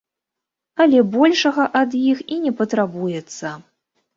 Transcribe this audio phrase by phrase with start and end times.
[0.85, 3.57] Але большага ад іх і не патрабуецца.